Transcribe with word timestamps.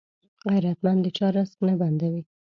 غیرتمند 0.49 0.99
د 1.05 1.07
چا 1.17 1.27
رزق 1.35 1.59
نه 1.67 1.73
بندوي 1.81 2.23